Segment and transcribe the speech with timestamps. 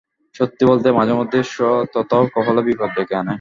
[0.35, 1.55] সত্যি বলতে, মাঝেমধ্যে স
[1.93, 3.29] ততাও কপালে বিপদ ডেকে আনে।